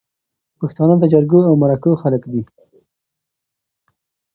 [0.59, 2.41] پښتانه د جرګو او مرکو خلک دي